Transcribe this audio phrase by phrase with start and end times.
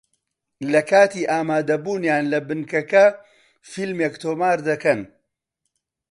[0.71, 3.05] لە کاتی ئامادەبوونیان لە بنکەکە
[3.71, 4.99] فیلمێک تۆمار دەکەن